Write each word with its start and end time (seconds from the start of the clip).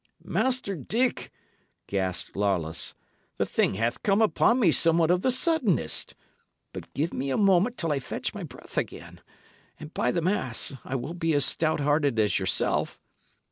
"Master 0.25 0.75
Dick," 0.75 1.29
gasped 1.85 2.35
Lawless, 2.35 2.95
"the 3.37 3.45
thing 3.45 3.75
hath 3.75 4.01
come 4.01 4.19
upon 4.19 4.59
me 4.59 4.71
somewhat 4.71 5.11
of 5.11 5.21
the 5.21 5.29
suddenest. 5.29 6.15
But 6.73 6.91
give 6.95 7.13
me 7.13 7.29
a 7.29 7.37
moment 7.37 7.77
till 7.77 7.91
I 7.91 7.99
fetch 7.99 8.33
my 8.33 8.41
breath 8.41 8.79
again; 8.79 9.21
and, 9.79 9.93
by 9.93 10.09
the 10.09 10.23
mass, 10.23 10.73
I 10.83 10.95
will 10.95 11.13
be 11.13 11.35
as 11.35 11.45
stout 11.45 11.81
hearted 11.81 12.17
as 12.19 12.39
yourself." 12.39 12.99